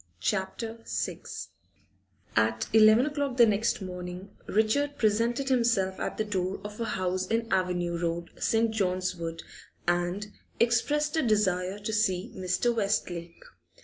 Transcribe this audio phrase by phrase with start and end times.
[0.19, 1.19] CHAPTER VI
[2.35, 7.27] At eleven o'clock the next morning Richard presented himself at the door of a house
[7.27, 8.71] in Avenue Road, St.
[8.71, 9.43] John's Wood,
[9.87, 10.25] and
[10.59, 12.75] expressed a desire to see Mr.
[12.75, 13.43] Westlake.